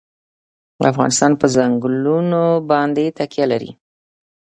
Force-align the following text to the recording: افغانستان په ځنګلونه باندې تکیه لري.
افغانستان 0.91 1.31
په 1.39 1.45
ځنګلونه 1.55 2.39
باندې 2.69 3.05
تکیه 3.17 3.45
لري. 3.51 3.71